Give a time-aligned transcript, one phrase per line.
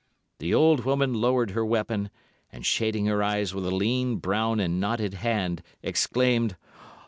[0.39, 2.09] The old woman lowered her weapon,
[2.51, 6.55] and shading her eyes with a lean, brown, and knotted hand, exclaimed.